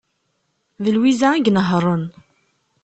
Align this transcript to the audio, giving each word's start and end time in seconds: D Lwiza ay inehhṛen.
D 0.83 0.85
Lwiza 0.95 1.27
ay 1.33 1.45
inehhṛen. 1.49 2.03